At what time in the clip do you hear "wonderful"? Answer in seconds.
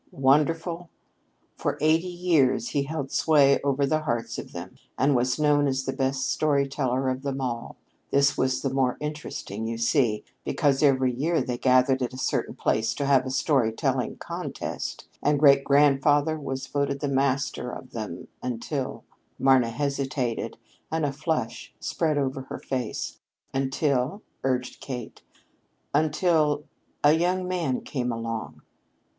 0.09-0.89